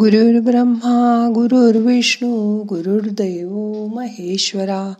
गुरुर् 0.00 0.40
ब्रह्मा 0.40 1.28
गुरुर्विष्णू 1.34 2.62
गुरुर्दैव 2.62 3.86
महेश्वरा 3.86 4.94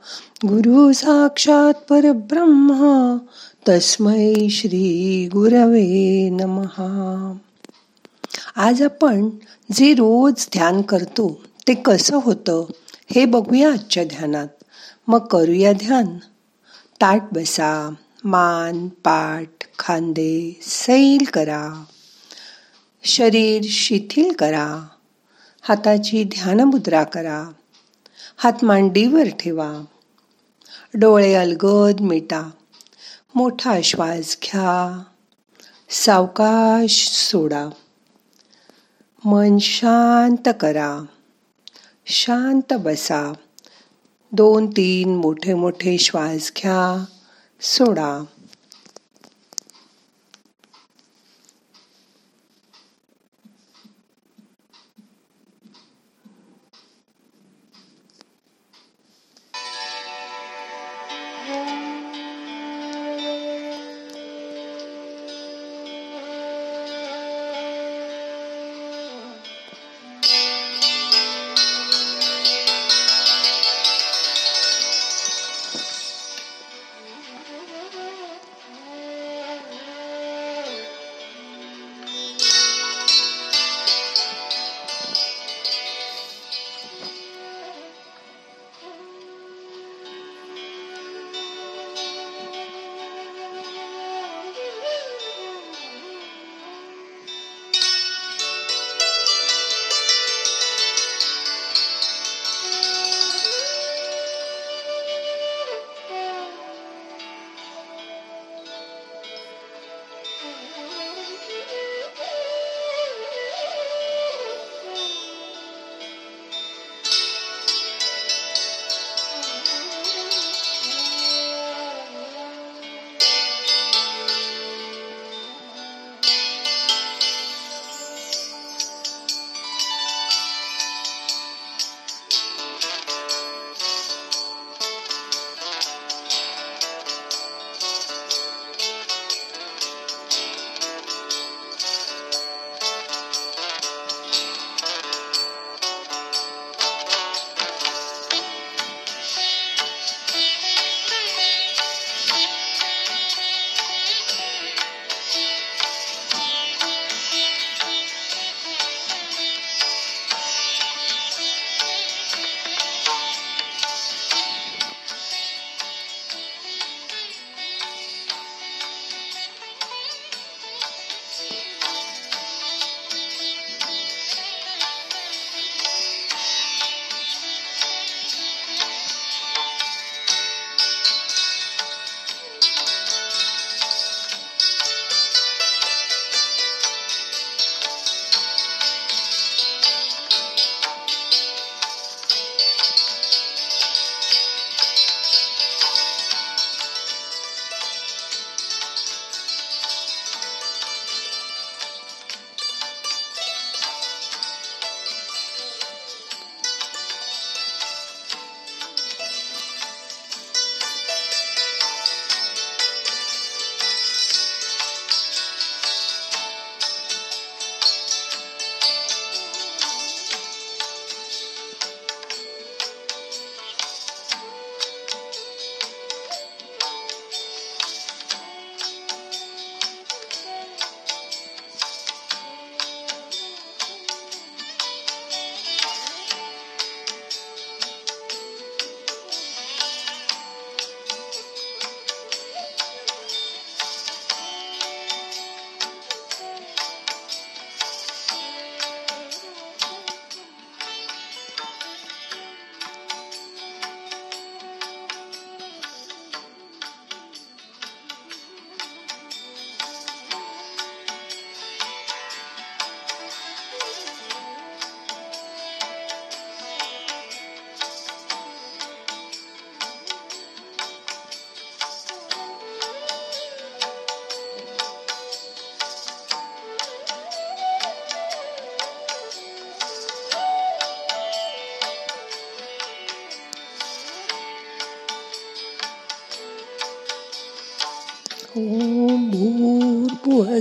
गुरु 0.46 0.92
साक्षात 0.92 1.74
परब्रह्मा 1.74 3.18
तस्मै 3.68 4.34
श्री 4.50 5.28
गुरवे 5.32 6.28
नमहा 6.30 7.36
आज 8.56 8.82
आपण 8.82 9.30
जे 9.72 9.92
रोज 9.92 10.46
ध्यान 10.52 10.82
करतो 10.82 11.40
ते 11.68 11.74
कसं 11.74 12.18
होतं 12.22 12.66
हे 13.10 13.24
बघूया 13.24 13.72
आजच्या 13.72 14.04
ध्यानात. 14.04 14.48
मग 15.08 15.18
करूया 15.18 15.72
ध्यान. 15.72 16.06
ताट 17.00 17.22
बसा 17.32 17.94
मान 18.24 18.88
पाठ 18.88 19.48
खांदे 19.78 20.60
सैल 20.62 21.24
करा. 21.32 21.84
शरीर 23.04 23.62
शिथिल 23.68 24.32
करा. 24.32 24.88
हाताची 25.62 26.24
ध्यानमुद्रा 26.24 27.04
करा. 27.04 27.52
हात 28.36 28.64
मांडीवर 28.64 29.28
ठेवा. 29.28 29.84
डोळे 30.94 31.34
अलगद 31.34 32.00
मिटा. 32.00 32.50
मोठा 33.34 33.80
श्वास 33.84 34.36
घ्या. 34.42 35.02
सावकाश 35.90 37.08
सोडा. 37.08 37.68
मन 39.24 39.58
शांत 39.58 40.48
करा. 40.60 40.98
शांत 42.06 42.72
बसा. 42.72 43.32
दोन 44.32 44.70
तीन 44.70 45.16
मोठे 45.16 45.54
मोठे 45.54 45.98
श्वास 45.98 46.52
घ्या. 46.56 47.04
सोडा. 47.60 48.24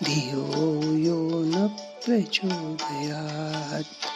धियो 0.04 0.96
यो 0.96 1.44
न 1.44 1.76
प्रचोदयात्। 2.04 4.06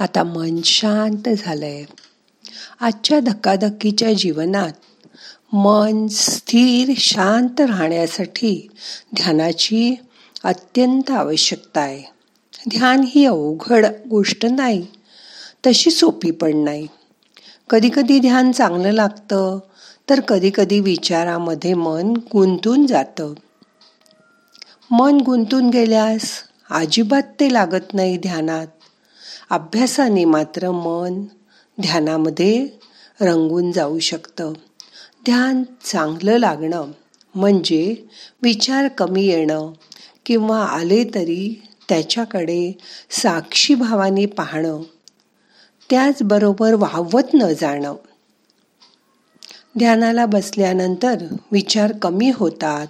आता 0.00 0.24
मन 0.24 0.60
शांत 0.64 1.28
झालंय. 1.38 1.84
आजच्या 2.80 3.20
धकाधकीच्या 3.20 4.12
जीवनात 4.12 4.72
मन 5.52 6.06
स्थिर 6.06 6.92
शांत 6.96 7.60
राहण्यासाठी 7.60 8.68
ध्यानाची 9.16 9.94
अत्यंत 10.44 11.10
आवश्यकता 11.10 11.80
आहे. 11.80 12.02
ध्यान 12.68 13.00
ही 13.08 13.24
अवघड 13.24 13.86
गोष्ट 14.10 14.46
नाही 14.46 14.86
तशी 15.66 15.90
सोपी 15.90 16.30
पण 16.30 16.56
नाही. 16.56 16.86
कधी 17.70 17.90
कधी 17.94 18.18
ध्यान 18.18 18.52
चांगलं 18.52 18.90
लागतं 18.90 19.58
तर 20.10 20.20
कधीकधी 20.20 20.80
विचारामध्ये 20.80 21.74
मन 21.74 22.12
गुंतून 22.32 22.86
जातं. 22.86 23.34
मन 24.90 25.20
गुंतून 25.20 25.70
गेल्यास 25.70 26.30
अजिबात 26.70 27.22
ते 27.40 27.52
लागत 27.52 27.94
नाही 27.94 28.16
ध्यानात. 28.16 28.66
अभ्यासाने 29.50 30.24
मात्र 30.24 30.70
मन 30.70 31.22
ध्यानामध्ये 31.80 32.68
रंगून 33.20 33.72
जाऊ 33.72 33.98
शकतं. 33.98 34.52
ध्यान 35.24 35.62
चांगलं 35.84 36.36
लागणं 36.36 36.90
म्हणजे 37.34 37.94
विचार 38.42 38.88
कमी 38.88 39.22
येणं 39.22 39.72
किंवा 40.26 40.64
आले 40.64 41.04
तरी 41.04 41.62
त्याच्याकडे 41.88 42.78
साक्षी 43.10 43.74
भावाने 43.74 44.26
पाहणं 44.26 44.82
त्याचबरोबर 45.90 46.74
वाहवत 46.74 47.34
न 47.34 47.52
जाणं. 47.52 47.94
ध्यानाला 49.78 50.26
बसल्यानंतर 50.26 51.16
विचार 51.52 51.92
कमी 52.02 52.30
होतात. 52.34 52.86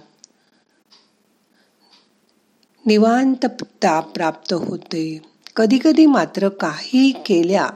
निवांतता 2.85 3.99
प्राप्त 3.99 4.53
होते. 4.53 5.30
कधी 5.55 5.79
कधी 5.83 6.05
मात्र 6.05 6.49
काही 6.49 7.11
केल्या 7.11 7.67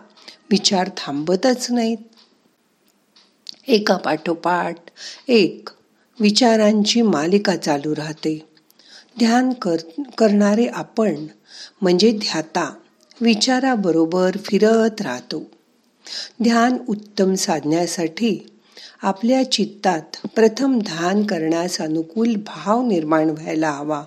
विचार 0.51 0.89
थांबतच 0.97 1.71
नाहीत. 1.71 1.97
एका 3.67 3.97
पाठोपाठ 3.97 4.75
एक 5.27 5.69
विचारांची 6.19 7.01
मालिका 7.01 7.55
चालू 7.55 7.95
राहते. 7.95 8.47
ध्यान 9.19 9.53
कर 9.53 9.75
करणारे 10.17 10.65
आपण 10.65 11.15
म्हणजे 11.81 12.11
ध्याता 12.11 12.73
विचाराबरोबर 13.21 14.31
फिरत 14.37 15.01
राहतो. 15.01 15.43
ध्यान 16.43 16.77
उत्तम 16.89 17.33
साधण्यासाठी 17.33 18.51
आपल्या 19.01 19.51
चित्तात 19.51 20.01
प्रथम 20.35 20.79
ध्यान 20.79 21.25
करण्यास 21.25 21.81
अनुकूल 21.81 22.35
भाव 22.35 22.87
निर्माण 22.87 23.29
व्हायला 23.29 23.71
हवा. 23.71 24.03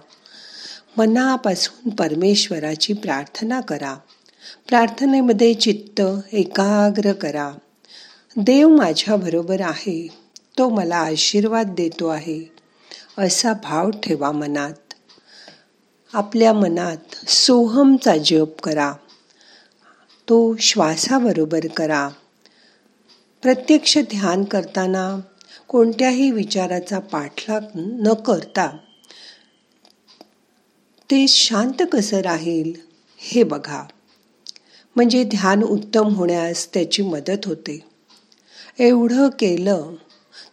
मनापासून 0.98 1.90
परमेश्वराची 1.90 2.92
प्रार्थना 2.92 3.60
करा. 3.60 3.96
प्रार्थनेमध्ये 4.68 5.54
चित्त 5.54 6.00
एकाग्र 6.32 7.12
करा. 7.12 7.52
देव 8.36 8.68
माझ्याबरोबर 8.68 9.60
आहे 9.60 10.08
तो 10.58 10.68
मला 10.68 10.96
आशीर्वाद 10.96 11.66
देतो 11.66 12.08
आहे. 12.08 12.52
असा 13.18 13.52
भाव 13.52 13.90
ठेवा 13.90 14.32
मनात. 14.32 14.94
आपल्या 16.12 16.52
मनात 16.52 17.28
सोहमचा 17.28 18.16
जप 18.16 18.60
करा. 18.60 18.92
तो 20.28 20.56
श्वासाबरोबर 20.56 21.66
करा. 21.76 22.08
प्रत्यक्ष 23.42 23.98
ध्यान 23.98 24.44
करताना 24.44 25.20
कोणत्याही 25.68 26.30
विचाराचा 26.30 26.98
पाठलाग 26.98 27.60
न 27.76 28.12
करता 28.12 28.76
ते 31.10 31.28
शांत 31.28 31.82
कसं 31.92 32.20
राहील 32.20 32.72
हे 33.18 33.42
बघा. 33.42 33.84
म्हणजे 34.96 35.24
ध्यान 35.24 35.62
उत्तम 35.62 36.14
होण्यास 36.14 36.74
त्याची 36.74 37.02
मदत 37.02 37.46
होते. 37.46 37.84
एवढं 38.78 39.28
केलं 39.28 39.94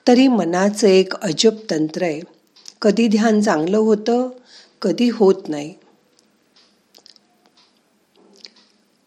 तरी 0.07 0.27
मनाचं 0.27 0.87
एक 0.87 1.15
अजब 1.15 1.55
तंत्र 1.71 2.03
आहे. 2.03 2.21
कधी 2.81 3.07
ध्यान 3.07 3.41
चांगलं 3.41 3.77
होतं 3.77 4.29
कधी 4.81 5.09
होत 5.09 5.35
नाही. 5.47 5.73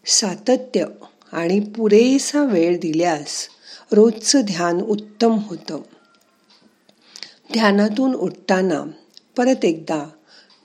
सातत्य 0.06 0.84
आणि 1.32 1.60
पुरेसा 1.60 2.44
वेळ 2.44 2.78
दिल्यास 2.80 3.48
रोजचं 3.92 4.40
ध्यान 4.40 4.80
उत्तम 4.80 5.38
होतं. 5.38 5.80
ध्यानातून 7.52 8.14
उठताना 8.14 8.84
परत 9.36 9.64
एकदा 9.64 10.08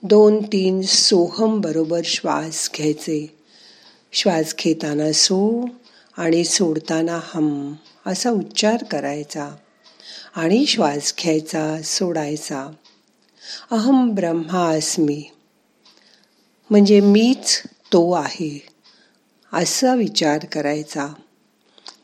दोन 0.06 0.42
तीन 0.42 0.82
सोहम 0.82 1.60
बरोबर 1.60 2.00
श्वास 2.04 2.70
घ्यायचे. 2.76 3.36
श्वास 4.12 4.54
घेताना 4.58 5.12
सो 5.12 5.68
आणि 6.16 6.44
सोडताना 6.44 7.20
हम 7.24 7.74
असा 8.06 8.30
उच्चार 8.30 8.84
करायचा 8.84 9.50
आणि 10.34 10.66
श्वास 10.66 11.14
घ्यायचा 11.22 11.82
सोडायचा. 11.84 12.72
अहम 13.70 14.14
ब्रह्मास्मी 14.14 15.24
म्हणजे 16.70 17.00
मीच 17.00 17.62
तो 17.92 18.12
आहे 18.12 18.62
असा 19.52 19.94
विचार 19.94 20.44
करायचा. 20.44 21.08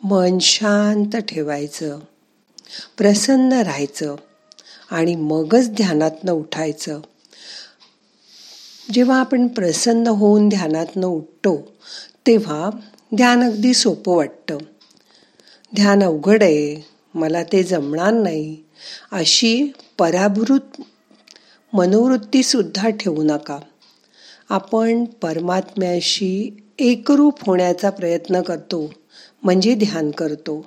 मन 0.04 0.38
शांत 0.38 1.16
ठेवायचं 1.16 1.98
प्रसन्न 2.96 3.52
राहायचं 3.52 4.16
आणि 4.90 5.14
मगच 5.14 5.70
ध्यानातनं 5.70 6.32
उठायचं. 6.32 7.00
जेव्हा 8.92 9.20
आपण 9.20 9.48
प्रसन्न 9.48 10.06
होऊन 10.06 10.48
ध्यानातनं 10.48 11.06
उठतो 11.06 11.72
तेव्हा 12.26 12.70
ध्यान 13.16 13.42
अगदी 13.42 13.74
सोपं 13.74 14.16
वाटतं. 14.16 14.58
ध्यान 15.74 16.02
अवघड 16.02 16.42
आहे 16.42 16.88
मला 17.14 17.42
ते 17.42 17.62
जमणार 17.62 18.12
नाही 18.12 18.56
अशी 19.12 19.72
पराभूत 19.98 20.82
मनोवृत्तीसुद्धा 21.72 22.88
ठेवू 22.88 23.22
नका. 23.22 23.58
आपण 24.48 25.04
परमात्म्याशी 25.04 26.56
एकरूप 26.78 27.44
होण्याचा 27.46 27.90
प्रयत्न 27.90 28.40
करतो 28.40 28.92
म्हणजे 29.42 29.74
ध्यान 29.74 30.10
करतो. 30.10 30.64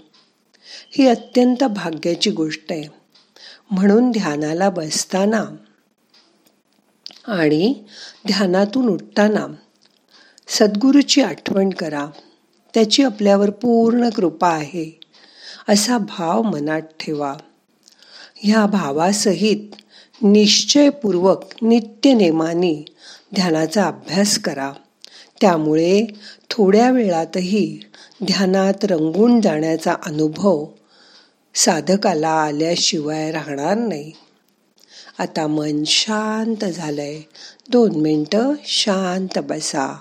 ही 0.91 1.07
अत्यंत 1.07 1.63
भाग्याची 1.63 2.29
गोष्ट 2.29 2.65
आहे. 2.69 2.83
म्हणून 3.71 4.11
ध्यानाला 4.11 4.69
बसताना 4.69 5.45
आणि 7.27 7.73
ध्यानातून 8.27 8.87
उठताना 8.87 9.47
सद्गुरूची 10.47 11.21
आठवण 11.21 11.69
करा. 11.69 12.07
त्याची 12.73 13.03
आपल्यावर 13.03 13.49
पूर्ण 13.49 14.09
कृपा 14.09 14.49
आहे. 14.49 14.99
असा 15.69 15.97
भाव 15.97 16.41
मनात 16.41 16.81
ठेवा. 16.81 17.33
ह्या 18.35 18.65
भावासहित 18.65 19.75
निश्चयपूर्वक 20.21 21.41
नित्यनेमाने 21.61 22.85
ध्यानाचा 23.35 23.85
अभ्यास 23.85 24.39
करा. 24.39 24.71
त्यामुळे 25.41 26.05
थोड्या 26.49 26.91
वेळातही 26.91 27.79
ध्यानात 28.23 28.85
रंगून 28.85 29.41
जाण्याचा 29.41 29.93
अनुभव 30.05 30.65
साधकाला 31.55 32.29
आल्याशिवाय 32.29 33.31
राहणार 33.31 33.77
नाही. 33.77 34.11
आता 35.19 35.47
मन 35.47 35.83
शांत 35.83 36.65
झालंय. 36.65 37.21
दोन 37.69 37.91
मिनटं 37.91 38.53
शांत 38.65 39.39
बसा. 39.39 39.99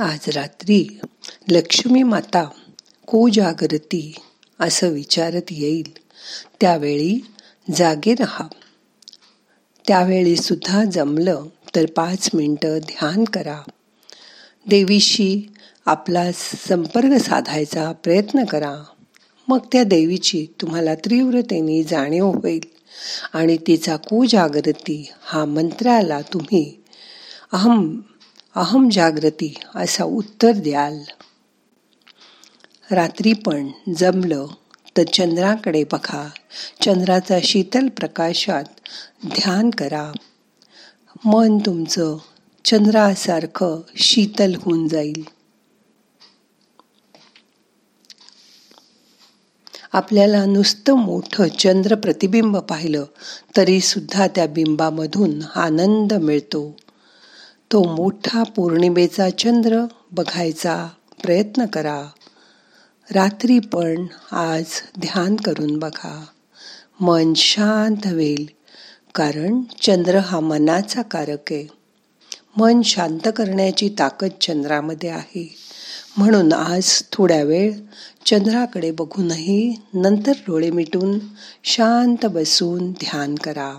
आज 0.00 0.28
रात्री 0.28 1.00
लक्ष्मी 1.50 2.02
माता 2.02 2.44
को 3.06 3.28
जागृती 3.28 4.14
असं 4.60 4.88
विचारत 4.88 5.42
येईल. 5.50 5.92
त्यावेळी 6.60 7.26
जागे 7.74 8.14
राहा. 8.14 8.48
त्यावेळी 9.88 10.36
सुद्धा 10.36 10.84
जमलं 10.84 11.44
तर 11.76 11.86
पाच 11.86 12.30
मिनटं 12.34 12.78
ध्यान 12.78 13.24
करा. 13.24 13.60
देवीशी 14.66 15.52
आपला 15.86 16.30
संपर्क 16.68 17.22
साधायचा 17.22 17.92
प्रयत्न 17.92 18.44
करा. 18.44 18.84
मग 19.48 19.58
त्या 19.72 19.84
देवीची 19.84 20.46
तुम्हाला 20.60 20.94
तीव्रतेने 20.94 21.82
जाणीव 21.82 22.26
होईल 22.26 22.64
आणि 23.32 23.56
तिचा 23.56 23.96
कुजागृती 23.96 25.10
हा 25.22 25.44
मंत्राला 25.44 26.20
तुम्ही 26.20 26.82
अहम 27.52 28.00
अहम 28.54 28.88
जागृती 28.88 29.54
असा 29.74 30.04
उत्तर 30.04 30.52
द्याल. 30.52 30.98
रात्री 32.90 33.32
पण 33.32 33.68
जमलं 33.96 34.46
तर 34.96 35.02
चंद्राकडे 35.12 35.84
बघा. 35.84 36.30
चंद्राचा 36.82 37.38
शीतल 37.42 37.88
प्रकाशात 37.88 38.64
ध्यान 39.26 39.70
करा. 39.70 40.12
मन 41.24 41.58
तुमचं 41.58 42.16
चंद्रासारखं 42.64 43.80
शीतल 43.96 44.54
होऊन 44.54 44.88
जाईल. 44.88 45.24
आपल्याला 49.92 50.44
नुसतं 50.44 50.94
मोठं 50.94 51.48
चंद्र 51.48 51.94
प्रतिबिंब 51.94 52.56
पाहिलं 52.56 53.04
तरी 53.56 53.80
सुद्धा 53.80 54.26
त्या 54.26 54.46
बिंबामधून 54.46 55.42
आनंद 55.54 56.12
मिळतो. 56.12 56.76
तो 57.72 57.96
मोठा 57.96 58.42
पौर्णिमेचा 58.42 59.30
चंद्र 59.30 59.84
बघायचा 60.12 60.88
प्रयत्न 61.22 61.66
करा. 61.66 62.06
रात्री 63.10 63.58
पण 63.58 64.06
आज 64.32 64.64
ध्यान 65.00 65.36
करून 65.36 65.78
बघा. 65.78 66.24
मन 67.00 67.32
शांत 67.36 68.06
होईल 68.06 68.48
कारण 69.14 69.62
चंद्र 69.82 70.18
हा 70.18 70.40
मनाचा 70.40 71.02
कारक 71.02 71.52
आहे. 71.52 71.68
मन 72.56 72.82
शांत 72.82 73.28
करण्याची 73.36 73.88
ताकद 73.98 74.28
चंद्रामध्ये 74.40 75.10
आहे. 75.10 75.54
म्हणून 76.16 76.52
आज 76.52 77.02
थोड्या 77.12 77.42
वेळ 77.42 77.72
चंद्राकडे 78.26 78.90
बघूनही 78.90 79.80
नंतर 79.94 80.32
डोळे 80.32 80.70
मिटून 80.70 81.18
शांत 81.64 82.26
बसून 82.26 82.92
ध्यान 82.92 83.34
करा. 83.34 83.78